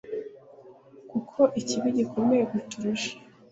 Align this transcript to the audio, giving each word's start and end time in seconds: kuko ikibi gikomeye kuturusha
kuko 1.09 1.39
ikibi 1.61 1.89
gikomeye 1.97 2.43
kuturusha 2.51 3.13